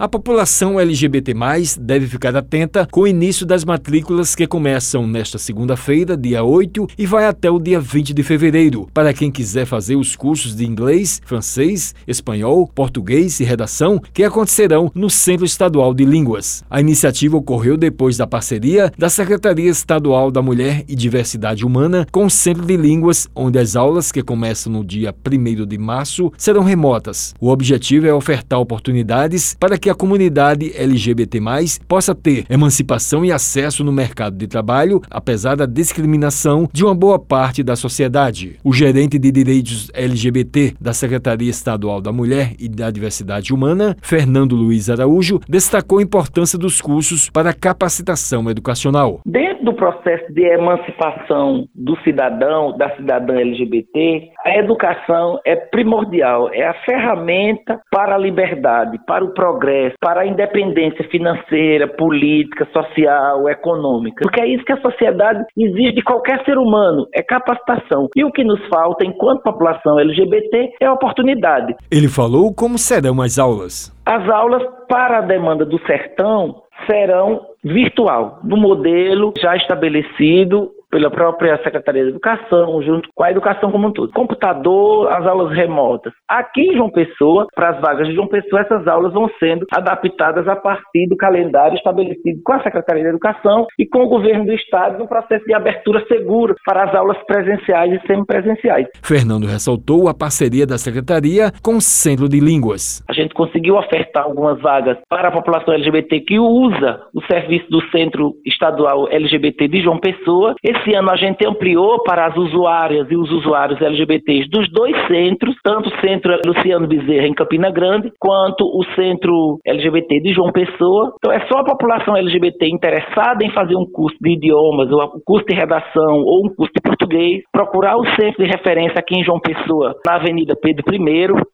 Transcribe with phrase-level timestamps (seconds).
[0.00, 1.34] A população LGBT+,
[1.78, 7.04] deve ficar atenta com o início das matrículas que começam nesta segunda-feira, dia 8, e
[7.04, 11.20] vai até o dia 20 de fevereiro, para quem quiser fazer os cursos de inglês,
[11.26, 16.64] francês, espanhol, português e redação que acontecerão no Centro Estadual de Línguas.
[16.70, 22.24] A iniciativa ocorreu depois da parceria da Secretaria Estadual da Mulher e Diversidade Humana com
[22.24, 26.62] o Centro de Línguas, onde as aulas que começam no dia 1 de março serão
[26.62, 27.34] remotas.
[27.38, 31.40] O objetivo é ofertar oportunidades para que a comunidade LGBT+,
[31.86, 37.18] possa ter emancipação e acesso no mercado de trabalho, apesar da discriminação de uma boa
[37.18, 38.56] parte da sociedade.
[38.64, 44.54] O gerente de direitos LGBT da Secretaria Estadual da Mulher e da Diversidade Humana, Fernando
[44.56, 49.20] Luiz Araújo, destacou a importância dos cursos para capacitação educacional.
[49.26, 56.66] Dentro do processo de emancipação do cidadão, da cidadã LGBT, a educação é primordial, é
[56.66, 64.22] a ferramenta para a liberdade, para o progresso, para a independência financeira, política, social, econômica.
[64.22, 68.08] Porque é isso que a sociedade exige de qualquer ser humano, é capacitação.
[68.16, 71.76] E o que nos falta enquanto população LGBT é oportunidade.
[71.90, 73.94] Ele falou como serão as aulas.
[74.04, 81.56] As aulas para a demanda do sertão serão virtual, no modelo já estabelecido pela própria
[81.62, 84.12] Secretaria de Educação, junto com a educação como um todo.
[84.12, 86.12] Computador, as aulas remotas.
[86.28, 90.46] Aqui em João Pessoa, para as vagas de João Pessoa, essas aulas vão sendo adaptadas
[90.48, 94.52] a partir do calendário estabelecido com a Secretaria de Educação e com o governo do
[94.52, 98.86] Estado no processo de abertura segura para as aulas presenciais e semipresenciais.
[99.02, 103.04] Fernando ressaltou a parceria da Secretaria com o Centro de Línguas.
[103.08, 107.80] A gente conseguiu ofertar algumas vagas para a população LGBT que usa o serviço do
[107.90, 110.54] Centro Estadual LGBT de João Pessoa.
[110.62, 114.96] Esse esse ano a gente ampliou para as usuárias e os usuários LGBTs dos dois
[115.06, 120.52] centros, tanto o Centro Luciano Bezerra em Campina Grande, quanto o Centro LGBT de João
[120.52, 121.12] Pessoa.
[121.16, 125.20] Então é só a população LGBT interessada em fazer um curso de idiomas, ou um
[125.24, 129.24] curso de redação, ou um curso de português, procurar o centro de referência aqui em
[129.24, 131.00] João Pessoa, na Avenida Pedro I,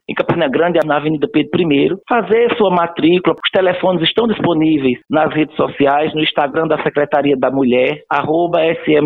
[0.09, 3.35] em Campina Grande, na Avenida Pedro I, fazer sua matrícula.
[3.35, 8.61] Os telefones estão disponíveis nas redes sociais, no Instagram da Secretaria da Mulher, arroba